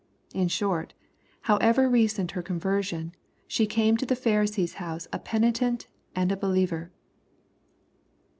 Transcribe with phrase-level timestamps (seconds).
[0.33, 0.95] In short,
[1.41, 3.13] however recent her conversion,
[3.47, 5.85] she camb to the Pharisee's house a penitent
[6.15, 6.91] and a believer.